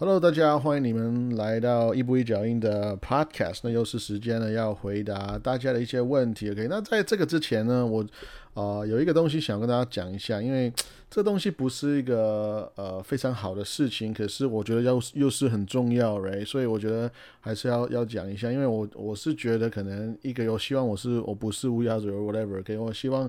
[0.00, 3.58] Hello，大家欢迎你们来到一步一脚印的 Podcast。
[3.64, 6.52] 那又是时间呢，要回答大家的一些问题。
[6.52, 8.06] OK，那在这个之前呢，我
[8.54, 10.72] 啊有一个东西想跟大家讲一下，因为
[11.10, 17.10] 这东西不是一个呃非常好的事情，可是我觉得要又是很重要嘞所以我觉得
[17.40, 22.60] 还是要要讲一下，因为我我是觉得可能一个有希望我是我不是乌鸦嘴 whatever。
[22.60, 23.28] OK，我希望。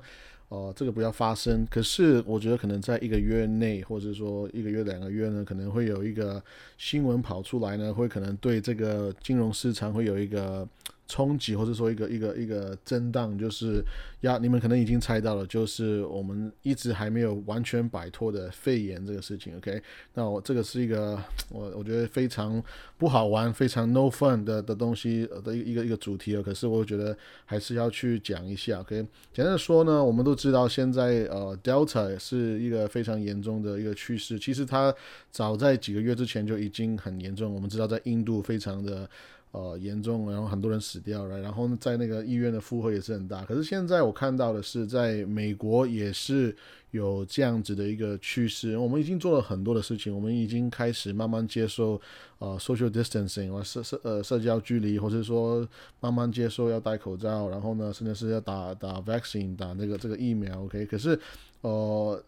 [0.49, 1.65] 哦，这个不要发生。
[1.71, 6.43] 可是我觉得可能在一个月内，或者说一个月、两个月呢，可能会有一个
[6.77, 10.67] 新闻跑出来呢，会可能对这个金融市场会有一个。
[11.09, 13.83] 冲击，或者说一个一个一个震荡，就是
[14.21, 19.57] 呀，你们可能已经猜到了，就是我们一直还没有完全摆脱的肺炎这个事情。
[19.57, 19.81] OK，
[20.13, 22.63] 那我这个是一个我我觉得非常
[22.99, 26.43] 不好玩、非常 no fun 的的东西的一个一个主题了。
[26.43, 28.79] 可是我觉得还是要去讲一下。
[28.81, 28.97] OK，
[29.33, 34.37] 简单的说呢，我们都知道现在呃 Delta 是一个非常严重的一个趋势。
[34.37, 34.93] 其实它
[35.31, 37.51] 早在几个月之前就已经很严重。
[37.51, 39.09] 我们知道在印度非常的。
[39.51, 43.43] 呃，严重，然后很多人死掉了，然后呢在那个医院的负荷也是很大。
[43.45, 46.55] 可是现在我看到的是，在美国也是
[46.91, 48.77] 有这样子的一个趋势。
[48.77, 51.99] 我们已经做了很多的事情，我们已经开始慢慢接受
[52.37, 55.67] 呃 social distancing 社社呃社交距离，或者说
[55.99, 60.63] 慢慢接受要戴口罩，然后呢，甚至是要打打 vaccine 打那个这个疫苗。
[60.65, 61.19] OK，可是
[61.61, 62.23] 呃。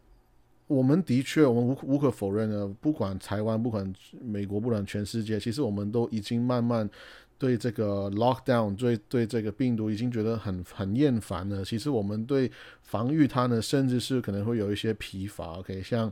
[0.75, 6.89] 我们的确，我们无无可否认的，不管台湾，不管美国，不管全世界，其实我们都已经慢慢
[7.37, 11.65] 对这个 lockdown，对对这个病毒已经觉得很很厌烦了。
[11.65, 15.59] 其实我们对防御它呢，甚至是可能会有一些疲乏。
[15.59, 16.11] OK，像。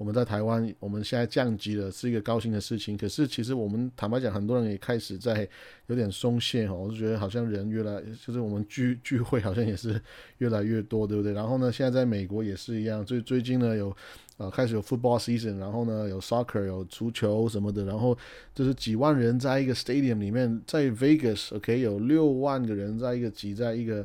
[0.00, 2.96] 我们在台湾，我们现在降级了，是一个高兴的事情。
[2.96, 5.46] 可是，其实我们坦白讲，很多人也开始在
[5.88, 6.72] 有点松懈哈。
[6.72, 10.00] 我就觉得好像人越来，就是我们聚聚会好像也是
[10.38, 11.34] 越来越多，对不对？
[11.34, 13.04] 然后呢，现在在美国也是一样。
[13.04, 13.94] 最最近呢，有
[14.38, 17.84] 呃开始有 football season，然后呢有 soccer，有足球什么的。
[17.84, 18.16] 然后
[18.54, 24.02] 就是几万人在一个 stadium 里面，在 Vegas，OK，有六万个人在一个挤在一个。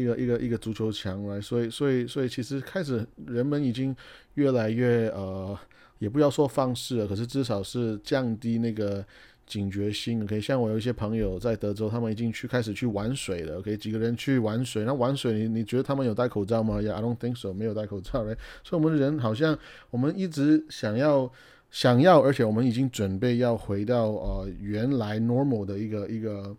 [0.00, 3.94] 一个一个一个足球墙来，所以所以所以其实开始人们已经
[4.34, 5.58] 越来越呃，
[5.98, 9.04] 也不要说放肆了，可是至少是降低那个
[9.46, 10.26] 警觉性。
[10.26, 13.58] 可以像我有一些朋友在德州，他们已经去开始去玩水了。
[13.58, 18.36] OK，几个人去玩水，那玩水你你觉得他们有戴口罩吗？Yeah, I don't think so，没有戴口罩嘞。
[18.64, 19.58] 所以我们人好像
[19.90, 21.30] 我们一直想要
[21.70, 26.56] 想要，而且我们已经准备要回到呃原来 normal 的一个一个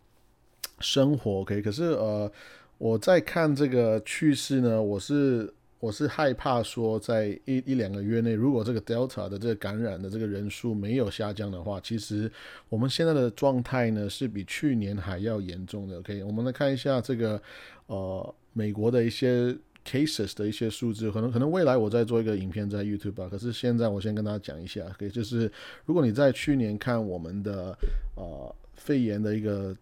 [0.80, 1.42] 生活。
[1.42, 2.32] OK，，可是呃。
[2.82, 12.30] 我在看这个趋势呢，我是我是害怕说，在一一两个月内，如果这个 Delta 的这个感染的这个人数没有下降的话，其实
[12.70, 16.00] 我们现在的状态呢是比去年还要严重的。
[16.00, 17.40] OK，我们来看一下这个
[17.86, 19.56] 呃美国的一些
[19.86, 23.28] cases 的一些数字，可能可能未来我再做一个影片在 YouTube 吧。
[23.30, 25.52] 可是现在我先跟大家讲一下，OK，就是
[25.86, 27.78] 如果你在去年看我们的
[28.16, 29.78] 呃肺炎的一个。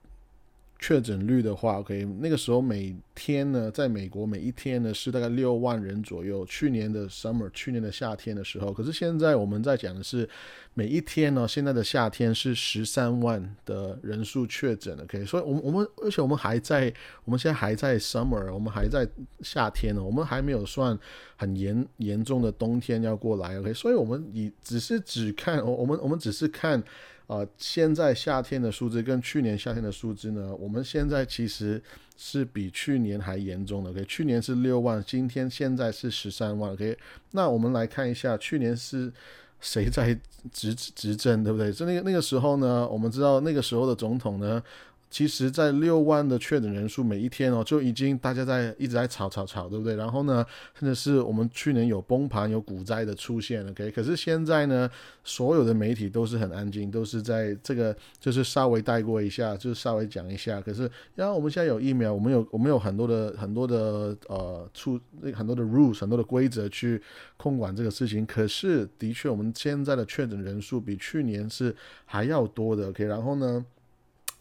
[0.82, 6.46] 确诊率的话，OK，那个时候每天呢，在美国每一天呢是大概六万人左右。
[6.46, 10.28] 去年的 summer，去年的夏天的时候，可是现在我们在讲的是
[10.74, 16.92] 每一天呢，现在的夏天是十三万的人数确诊，OK，所以，我们我们而且我们还在，
[17.26, 19.06] 我们现在还在 summer，我们还在
[19.42, 20.98] 夏天呢，我们还没有算
[21.36, 26.82] 很严严重的冬天要过来，OK，所以我们以只是只看，我我们我们只是看。
[27.30, 30.52] 啊，现在夏天的数字跟去年夏天的数字呢？
[30.56, 31.80] 我们现在其实
[32.18, 33.92] 是比去年还严重的。
[33.92, 36.72] OK，去年是六万，今天现在是十三万。
[36.74, 36.98] OK，
[37.34, 39.14] 那我们来看一下，去年是
[39.60, 40.20] 谁在
[40.52, 41.72] 执执政，对不对？
[41.72, 44.62] 就那个那个时候呢，我们知道那个时候的总统呢。
[45.10, 49.96] 其实，在六万的确诊人数每一天哦，就已经大家在一直在吵吵吵，对不对？
[49.96, 50.46] 然后呢，
[50.80, 53.90] 甚至是我们去年有崩盘、有股灾的出现，OK。
[53.90, 54.88] 可是现在呢，
[55.24, 60.62] 所有的媒体都是很安静，都是在这个就是稍微带过一下，就是稍微讲一下。
[60.62, 65.00] 可是，然后我们现在有疫苗，我们有我们有很多的很多的呃出
[65.34, 67.02] 很多的 rules，很多的规则去
[67.36, 68.24] 控管这个事情。
[68.28, 73.04] 可是，的确，我们现在的确诊人数比去年是还要多的，OK。
[73.06, 73.66] 然后呢？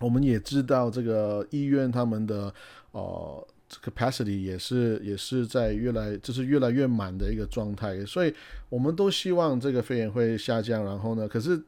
[0.00, 2.54] 我们也知道这个医院他们的
[2.92, 3.46] 呃
[3.84, 8.32] capacity 也是也是在越来就是越来越满的一个状态，所以
[8.68, 10.84] 我们都希望这个肺炎会下降。
[10.84, 11.60] 然后呢，可是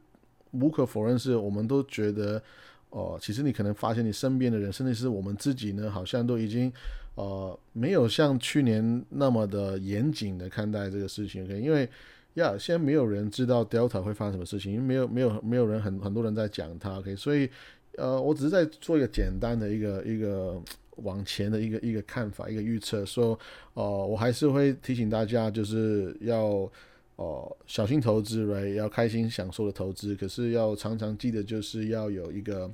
[0.51, 2.41] 无可否认是我们都觉得
[2.89, 6.71] 哦，其实你可能发现你身边的人，甚至是我们自己呢，好像都已经
[7.15, 11.45] 呃没有像去年那么的严谨的看待这个事情。
[11.61, 11.87] 因为
[12.35, 16.97] 呀，现在没有人知道 Delta 会发生什么事情，因为没有没有没有人很很多人在讲它。
[16.97, 17.47] OK，所以。
[17.97, 20.61] 呃，我只是在做一个简单的一个一个
[20.97, 23.37] 往前的一个一个看法，一个预测，说，
[23.73, 26.69] 呃，我还是会提醒大家，就是要
[27.17, 32.71] 哦，小心投资哎要开心享受的投资，可是要常常记得，就是要有一个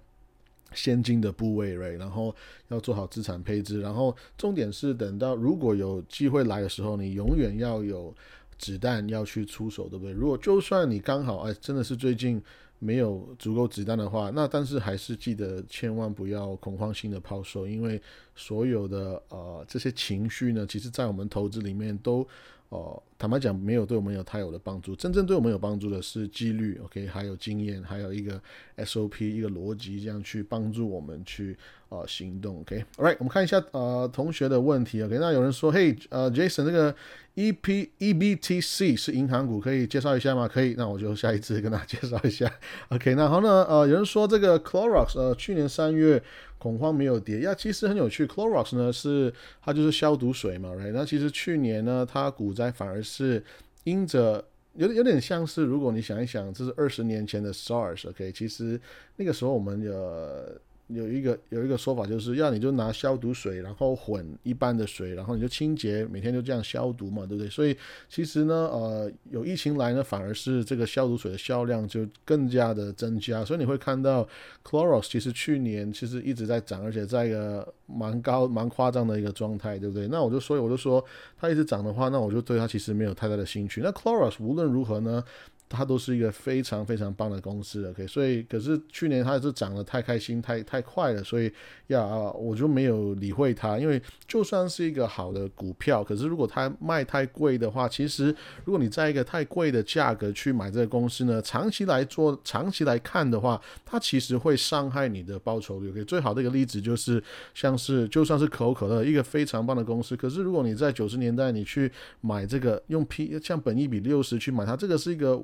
[0.74, 2.34] 现金的部位哎然后
[2.68, 8.14] 要做好资产配置，然后重点是等到如果有机会来的时候，你永远要有
[8.60, 10.14] 子弹要去出手，对不对？
[10.14, 12.40] 如果就算你刚好哎，真的是最近。
[12.80, 18.02] 没有足够子弹的话，那但是还是记得千万不要恐慌性的抛售，因为
[18.36, 22.28] 所有的呃这些情绪呢，其实在我们投资里面都
[22.70, 28.40] 哦坦白讲没有对我们有太有的帮助，真正对我们有帮助的是纪律，OK，还有经验，还有一个
[28.78, 31.58] SOP 一个逻辑，这样去帮助我们去。
[31.90, 36.94] 啊，行动，OK，All right，我们看一下呃同学的问题，OK，那有人说，嘿，呃，Jason，这个
[37.36, 40.50] EP EBTC 是银行股，可以介绍一下吗？
[40.50, 42.52] 可以，那我就下一次跟大家介绍一下
[42.90, 46.22] ，OK，那好呢，呃，有人说这个 Clorox，呃，去年三月
[46.58, 53.44] 恐慌没有跌，呀，其实很有趣，Clorox 呢是它就是消毒水嘛，Right，那其实去年呢它股灾反而是
[53.84, 54.44] 因着
[54.74, 58.80] 有有点像是，如果你想一想，这是二十年前的 SARS，OK，其实
[59.16, 60.62] 那个时候我们有。
[60.88, 67.50] 有一个有一个说法，就是要你就拿消毒水，然后混一般的水，然后你就清洁，每天就这样消毒嘛，对不对？
[67.50, 67.76] 所以
[68.08, 73.44] 其实呢，呃，有疫情来呢，反而是这个消毒水的销量就更加的增加。
[73.44, 74.28] 所以你会看到
[74.64, 80.08] Clorox 其实去年其实一直在涨，而且在一个蛮高蛮夸张的一个状态，对不对？
[80.08, 81.04] 那我就所以我就说
[81.38, 83.82] 它一直涨的话，那我就对它其实没有太大的兴趣。
[83.82, 85.24] 那 Clorox 无论如何呢？
[85.70, 91.52] 它都是一个非常非常棒的公司，OK，所以可是去年它是涨得太开心、太太快了，所以
[91.88, 93.78] 呀，我就没有理会它。
[93.78, 98.34] 因为就算是一个好的股票，可是如果它卖太贵的话，其实
[98.64, 105.90] 如果你在一个太贵的价格去买这个公司呢，长期来做、长期来看的话，它其实会伤害你的报酬率。
[105.90, 107.22] OK，最好的一个例子就是
[107.54, 111.92] 像是就算是可口可乐，一个非常棒的公司，可是如果你在九十年代你去
[112.22, 115.38] 买这个用 P 像本一比六十去买它，这个是一个。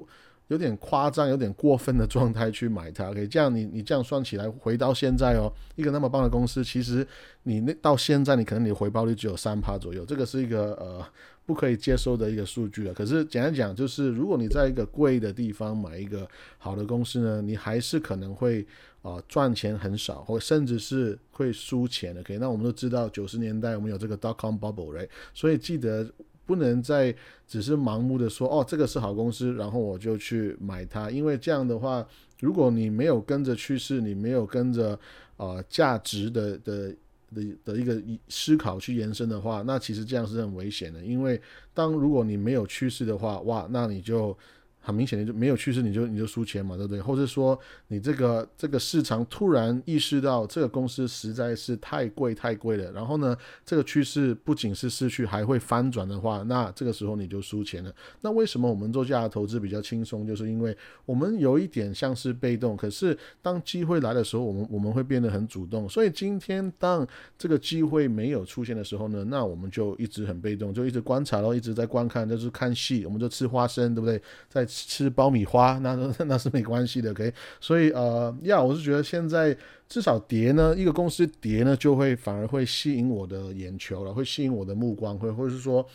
[0.53, 3.27] 有点夸张、有点过分的状态去买它，OK？
[3.27, 7.05] 这样你你这样算起来，回到现在哦，一个那么棒的公司，其实
[7.41, 11.03] 你那到现在你可能你回报率只有三趴左右，这个是一个呃
[11.47, 12.94] 不可以接受的一个数据了。
[12.94, 16.27] 可是简单讲，就是如果你在一个贵的地方买一个
[16.59, 18.63] 好的公司呢，你还是可能会
[19.01, 22.21] 啊赚钱很少，或甚至是会输钱的。
[22.21, 22.38] OK？
[22.38, 25.09] 那我们都知道九十年代我们有这个 dot com bubble，right？
[25.33, 26.07] 所以记得。
[26.45, 27.16] 不能再
[27.48, 31.10] 只是盲目的说哦，这个是好公司，然后我就去买它。
[31.10, 32.06] 因为这样的话，
[32.40, 35.00] 如果你没有跟着趋势，你没有跟着
[35.38, 36.95] 啊价值的的
[37.34, 41.01] 的的一个思考去延伸的话，那其实这样是很危险的。
[41.01, 41.42] 因为
[41.74, 44.38] 当如果你没有趋势的话，哇，那你就。
[44.85, 47.01] 很明显的就没有趋势，你就你就输钱嘛，对不对？
[47.01, 47.57] 或者说
[47.88, 53.35] 你这个这个市场突然意识到这个公司实在是太贵太贵了，然后呢，
[53.65, 57.94] 这个趋势不仅是失去，还会翻转的话，那这个时候你就输钱了。
[58.19, 60.27] 那为什么我们做价值投资比较轻松？
[60.27, 60.75] 就是因为
[61.06, 65.88] 我们有一点像是被动，可是当机会来的时候，我们我们会变得很主动。
[65.88, 67.07] 所以今天当
[67.38, 74.21] 这个机会没有出现的时候呢，那我们就一直很被动，就一直观察咯，一直在观看，就是看戏，我们就吃花生，对不对？
[74.50, 77.34] 在吃爆米花，那那是没关系的，OK。
[77.62, 79.56] 所以呃，呀，我是觉得现在
[79.88, 85.86] 至少跌呢，一个公司跌呢，就会反而会吸引我的眼球了，会吸引我的目光，会或者是说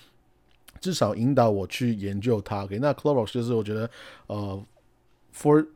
[0.80, 2.64] 至少引导我去研究它。
[2.64, 3.90] OK，那 Clorox 就是我觉得
[4.28, 4.64] 呃
[5.34, 5.66] ，for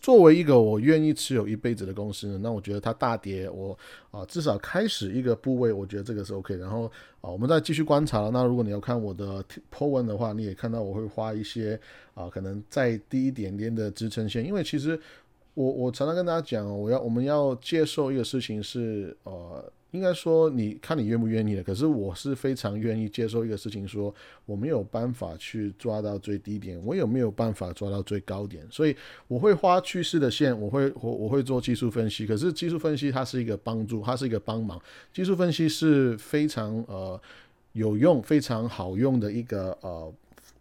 [0.00, 3.76] 作为一个我愿意持有一辈子的公司呢，那我觉得它大跌，我
[4.10, 6.54] 啊至少开始一个部位，我觉得这个是 OK。
[6.56, 6.84] 然后
[7.20, 8.28] 啊，我们再继续观察。
[8.32, 11.80] 那如果你要看我的 po 文的话，你也看到我会花一些
[12.14, 14.98] 啊，可能再低一点点的支撑线，因为其实
[15.54, 19.72] 我我常常跟大家讲，我要我们要接受一个事情是呃。
[19.90, 21.62] 应该说，你看你愿不愿意了。
[21.62, 24.14] 可是我是非常愿意接受一个事情，说
[24.44, 28.66] 我没有办法去抓到最低点，我有没有办法抓到最高点？
[28.70, 28.94] 所以
[29.26, 32.26] 我会画趋势的线，我会我我会做技术分析。
[32.26, 34.80] 可是技术分析它是一个帮助，它是一个帮忙。
[35.12, 37.20] 技术分析是非常呃
[37.72, 40.12] 有用、非常好用的一个呃。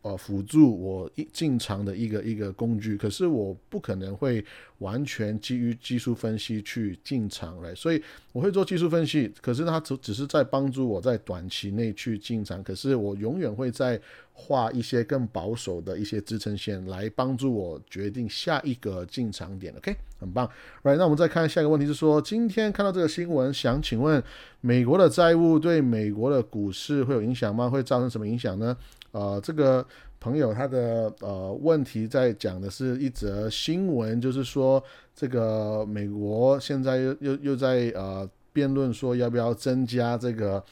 [0.07, 4.43] 呃，辅助我一进场的一个一个工具，可是我不可能会
[4.77, 13.99] 完全基于技术分析去进场来，所以我会做技术分析，可是它只只是在帮助我在短期内去进场，可是我永远会在
[14.31, 19.75] 画一些更保守的一些支撑线来帮助我决定下一个进场点。
[19.75, 20.49] OK，很棒。
[20.83, 24.23] Right，那我们再看下一个问题，是说今天看到这个新闻，想请问
[24.61, 27.69] 美国的债务对美国的股市会有影响吗？
[27.69, 28.77] 会造成什么影响呢？
[29.17, 29.83] 呃，这个
[30.19, 34.83] 朋友他的呃问题在讲的是一则新闻，就是说
[35.15, 40.63] 这个美国现在又又又在呃辩论说要不要增加这个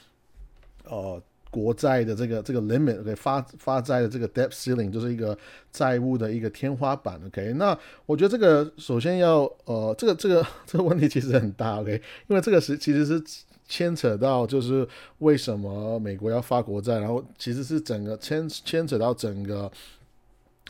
[0.83, 5.35] 呃国债的这个这个 limit OK 发发债的这个 debt ceiling 就是一个
[5.71, 7.53] 债务的一个天花板 OK。
[7.53, 7.75] 那
[8.05, 13.19] 我觉得这个首先要呃这个这个 这个问题其实很大 OK，因为这个是其实是
[13.67, 14.87] 牵扯到就是
[15.19, 19.71] 为什么美国要发国债，然后其实是整个牵牵扯到整个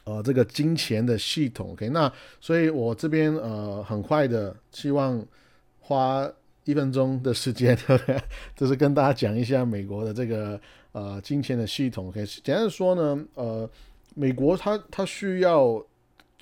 [0.04, 1.90] 呃这个金钱的系统 OK。
[1.90, 5.26] 那所以我这边呃很快的希望
[5.80, 6.32] 花。
[6.68, 7.78] 一分钟的时间，
[8.58, 10.60] 就是跟大家讲一下美国的这个
[10.94, 12.12] 呃金钱的系统。
[12.12, 13.70] 可以简单说呢，呃，
[14.16, 15.80] 美国它它需要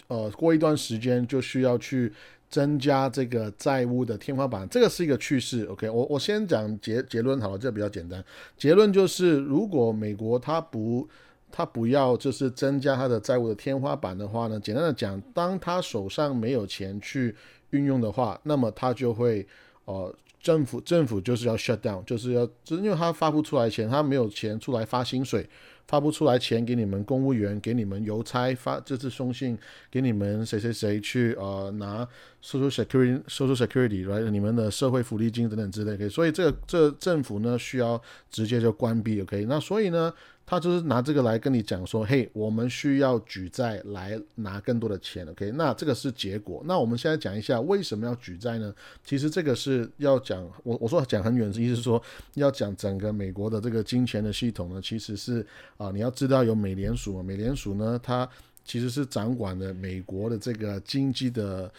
[0.07, 2.09] 呃过一段时间就需要去
[2.53, 5.65] 增加这个债务的天花板，这个是一个趋势。
[5.65, 8.23] OK，我我先讲结结论好了，这比较简单。
[8.55, 11.09] 结论就是，如果美国它不
[11.51, 17.35] 它不要就是增加它的债务的天花板的话呢，简单的讲，当他手上没有钱去
[17.71, 19.43] 运用的话，那么他就会。
[19.85, 25.45] 哦，政府政府就是要 shut down，就是要，就是因为他发不出来钱，他没有钱出来发薪水，
[25.87, 29.57] 发不出来钱给你们公务员，给你们邮差发，这次送信
[29.91, 32.07] 给你们谁谁谁去呃拿
[32.43, 40.13] social security social security 来你们的社会福利金等等之类，所以这个这政府呢需要直接就关闭，OK，那所以呢。
[40.45, 45.49] 他就是拿这个来跟你讲说，嘿，我们需要举债来拿更多的钱，OK？
[45.51, 46.61] 那这个是结果。
[46.65, 48.75] 那我们现在讲一下为什么要举债呢？
[49.05, 51.99] 其实这个是要讲，我我说讲很远，意思是说
[52.33, 55.43] 要讲整个美国的这个金钱的系统呢，其实是
[55.77, 58.27] 啊，你要知道有美联储，美联储呢，它
[58.63, 61.71] 其实是掌管的美国的这个经济的。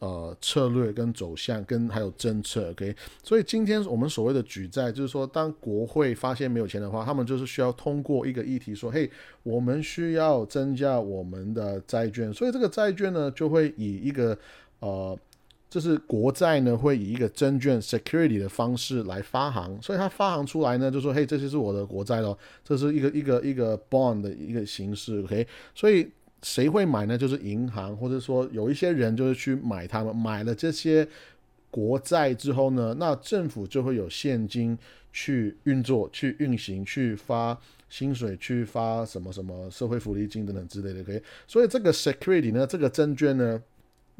[0.00, 9.10] 呃，策略跟走向跟还有政策，OK，所以今天我们所谓的举债，就是说，当国会发现没有钱的话，他们就是需要通过一个议题，说，嘿，
[9.42, 14.34] 我们需要增加我们的债券，所以这个债券呢，就会以一个
[14.78, 15.14] 呃，
[15.70, 26.10] 就是国债呢，会以一个证券 security 的方式来发行，所以它发行出来呢，就说，嘿，这些是我的国债咯，这是一个一个一个 bond 的一个形式，OK，所以。
[26.42, 27.18] 谁会买呢？
[27.18, 31.06] 就是银行，或者说有一些人就是去买他们买了这些
[31.70, 34.78] 国债之后呢，那政府就会有现金
[35.12, 37.54] 去运作、去运行、去发
[37.90, 41.00] 薪水、去发什么什么社会福利金等等之类的。
[41.00, 43.62] ，OK，所以这个 security 呢，这个证券呢，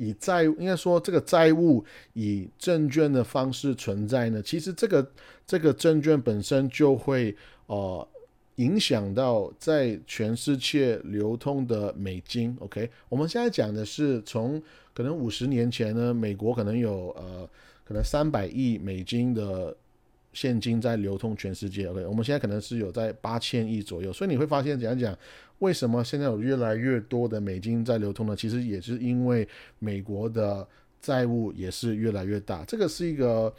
[0.00, 5.12] 以债应该说这个债务以证券的方式存在呢，其实这个
[5.46, 8.08] 这个证券本身就会呃。
[8.56, 12.90] 影响到在全世界流通的美金，OK？
[13.08, 17.48] 我们现在讲的是从可能五十年前呢，美国可能有呃
[17.86, 19.74] 可能三百亿美金的
[20.34, 22.04] 现金在流通全世界，OK？
[22.04, 25.16] 我们现在可能是有在八千亿左右，所以你会发现讲讲
[25.60, 28.36] 为什么现在有越来越多的美金在流通呢？
[28.36, 29.48] 其实也是因为
[29.78, 30.68] 美国的
[31.00, 33.54] 债务也是越来越大，这个是一个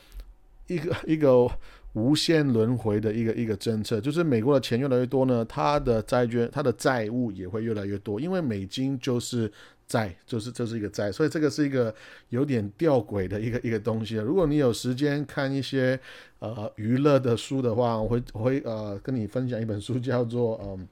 [0.67, 1.50] 一个一个。
[1.93, 9.51] 无限轮回的一个一个政策，就是美国的钱越来越多呢，它的债券、它的债务也会越来越多，因为美金就是
[9.86, 11.93] 债，就是这是一个债，所以这个是一个
[12.29, 16.00] 有点吊诡的一个一个东西如果你有时间看一些
[16.39, 20.88] 呃娱乐的书的话，我会我会呃跟你分享一本书，叫做嗯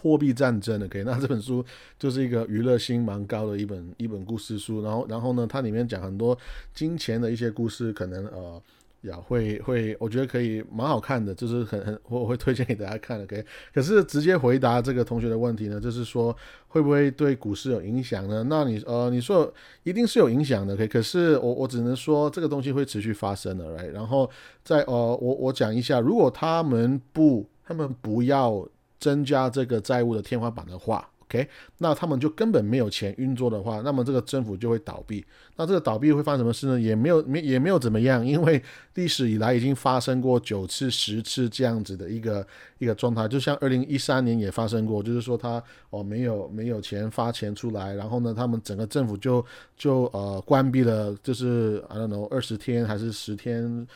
[0.00, 1.64] 货币战争的，OK，那这本书
[1.98, 6.36] 就是一个娱乐性蛮高的一本一本故事书，然后然后呢，它里面讲很多
[6.72, 8.62] 金钱的一些故事，可能呃。
[9.02, 13.24] 呀，会会，我觉得可以蛮好看的，就是很很，我会推荐给大家看的。
[13.24, 16.36] 可以，可是直接回答这个同学的问题呢，就是说
[16.66, 18.44] 会不会对股市有影响呢？
[18.50, 20.88] 那你呃，你说一定是有影响的，可以。
[20.88, 24.28] 可是我我只能说这个东西会持续发生的来然后
[24.64, 31.08] 在呃，我我讲一下，如果他们不，他们不要增加这个债务的天花板的话。
[31.30, 35.22] OK，那他们就根本没有钱运作的话，那么这个政府就会倒闭。
[35.56, 36.80] 那这个倒闭会发生什么事呢？
[36.80, 38.62] 也没有没也没有怎么样，因为
[38.94, 42.46] 历史以来已经发生过九次、十次这样子的一个
[42.78, 43.28] 一个状态。
[43.28, 49.44] 就像二零一三年也发生过，就是说他哦没有没有钱发钱出来，然后呢，他们整个政府就
[49.76, 53.86] 就呃关闭了，就是 I don't know 二十天还是十天。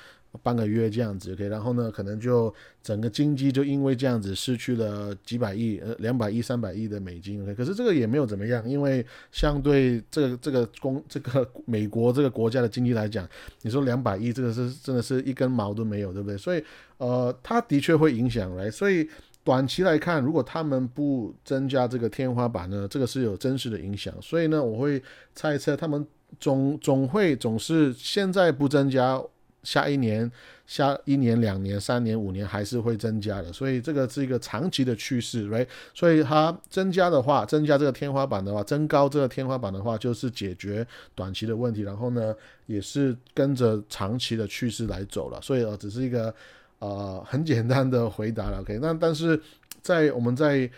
[0.42, 13.28] 半个月这样子，OK，然后呢，可能就整个经济就因为这样子失去了几百亿、呃两百亿、三百亿的美金，OK，可是这个也没有怎么样，因为相对这个这个公这个美国这个国家的经济来讲，
[13.60, 16.38] 你说两百亿这个是真的是一根毛都没有，对不对？
[16.38, 16.64] 所以
[16.96, 19.06] 呃，它的确会影响来，所以
[19.44, 24.14] 短期来看，如果他们不增加这个天花板呢，这个是有真实的影响。
[24.22, 25.02] 所以呢，我会
[25.34, 26.06] 猜测他们
[26.40, 29.22] 总总会总是现在不增加。
[29.62, 30.30] 下一年、
[30.66, 35.66] 下一年、两年、三年、五年还是会增加的，所以这个是一个长期的趋势，right？
[35.94, 42.34] 所以它增加的话，增加这个天花板的话，增高这个天花板的话，就是解决短期的问题，然后呢，
[42.66, 46.34] 也是跟着长期的趋势来走了，所以呃，只是一个
[46.80, 48.78] 呃很简单的回答了，OK？
[48.82, 49.40] 那但是
[49.80, 50.68] 在我们在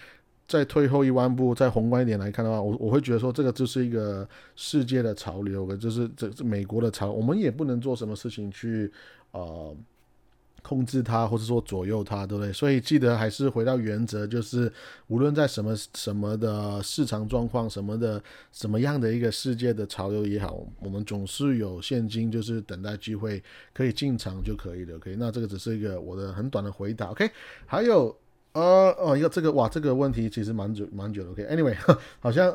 [0.47, 8.93] 再退后一万步，再宏观一点来看的话，我我会觉得说这个就是一个世界的潮流，就是这这美国的潮，我们也不能做什么事情去
[9.33, 9.77] 呃。
[10.67, 12.51] 控制它，或者说左右它，对不对？
[12.51, 14.73] 所以记得还是回到原则，就是
[15.09, 18.19] 无论在什么什么的市场状况，什么的
[18.51, 23.43] 什么样的一个世界的潮流也好，我们总是有现金，就是等待机会
[23.75, 24.97] 可以进场就可以了。
[24.97, 27.09] OK，那这个只是一个我的很短的回答。
[27.09, 27.31] OK，
[27.67, 28.17] 还有
[28.55, 31.31] 呃哦，一个这个哇，这个问题其实蛮久蛮久的。
[31.31, 31.77] OK，Anyway，
[32.19, 32.53] 好像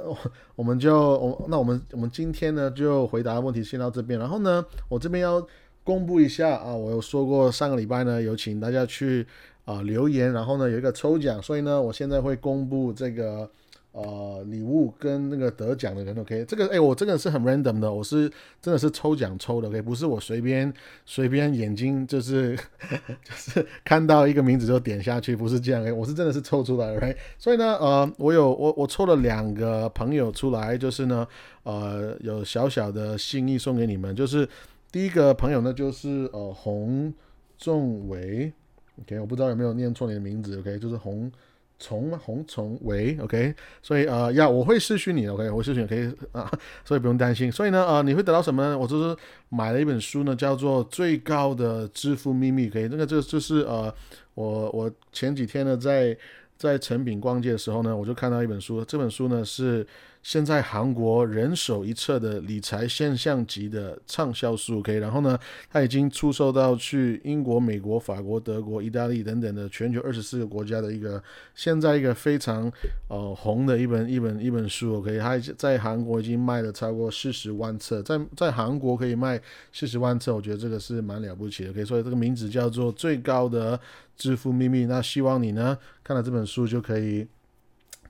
[0.55, 5.47] 我们就我那我们我们今天呢就回答问题先到这边，然后呢，我这边要。
[5.81, 6.71] 公布一下啊！
[6.75, 9.25] 我有说过上个礼拜呢，有请大家去
[9.65, 13.49] 啊留言，然后呢有一个抽奖，所以呢我现在会公布这个
[13.91, 16.17] 呃礼物跟那个得奖的人。
[16.17, 18.29] OK，这个哎我真的是很 random 的，我是
[18.61, 20.73] 真的是抽奖抽的，OK，不是我随便
[21.05, 22.55] 随便眼睛就是
[23.23, 31.27] 就是看到一个名字就点下去，不是这样，OK，我是真的是抽出来，OK，所以呢呃我有我我抽了两个朋友出来，就是呢
[31.63, 34.47] 呃有小小的心意送给你们，就是。
[34.91, 37.13] 第一个朋友呢，就是呃洪
[37.59, 38.51] 仲维
[38.99, 41.31] ，OK，我不知道有没有念错你的名字，OK，就是洪
[41.79, 46.51] 从红从维，OK，所以呃呀，我会失去你，OK，我失去可以啊，
[46.85, 47.51] 所以不用担心。
[47.51, 48.61] 所以呢，呃，你会得到什么？
[48.61, 48.77] 呢？
[48.77, 49.17] 我就是
[49.47, 53.93] 买了一本书呢，叫做《最高的致富秘密》可以那个这就是呃，
[54.35, 56.15] 我我前几天呢在
[56.57, 59.87] 在成品逛街的时候呢，我就看到一本书，这本书呢是。
[60.29, 65.35] 现在韩国人手一册的理财现象级的畅销书，OK，然后呢，
[65.71, 71.19] 它已经出售到去英国、美国、法国、德国、意大利等等的全球二十四个国家的一个
[71.55, 72.71] 现在一个非常
[73.07, 79.41] 呃红的一本一本一本书，OK，它在韩国已经卖了超过四十万册，在在韩国可以卖
[79.73, 83.79] 四十万册，我觉得这个是蛮了不起的，OK，所以这个名字叫做《最高的
[84.15, 87.25] 致富秘密》，那希望你呢看了这本书就可以。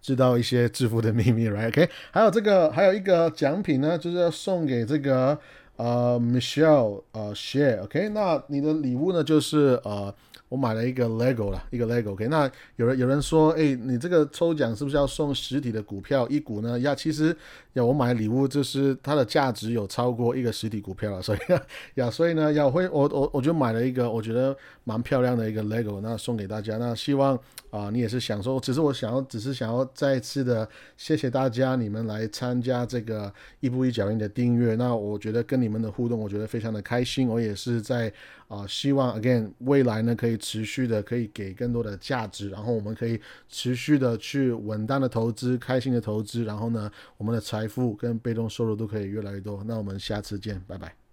[0.02, 5.38] 知道一些致富的秘密， right？OK，还有这个，还有一个奖品呢，就是要送给这个
[5.76, 8.10] 呃 Michelle 呃 Share，OK？
[8.10, 10.14] 那你的礼物呢，就是呃。
[10.50, 12.14] 我买了一个 Lego 了，一个 Lego。
[12.14, 16.80] OK，那有人有人说，哎，你这个抽奖是不是要送实体的股票一股呢？
[16.80, 17.38] 呀，其实
[17.74, 21.40] 呀，我买礼物就是它的价值有超过一个实体股票了，所以
[21.96, 26.78] 呀，所以呢，呀，我会我我我就买了一个我觉得蛮漂亮的一个 Lego，那送给大家。
[26.78, 34.74] 那希望啊，你也是想说，只是我想要，只是想要再次的谢谢大家，你们来参加这个一步一脚印的订阅。
[34.76, 37.30] 那我觉得跟你们的互动，我觉得非常的开心。
[37.30, 38.12] 我也是在
[38.48, 40.40] 啊，希望 again 未来呢可以。
[40.40, 49.64] 持续的可以给更多的价值，然后我们可以持续的去稳当的投资，开心的投资，然后呢，我们的财富跟被动收入都可以越来越多。
[49.64, 51.09] 那我们下次见，拜拜。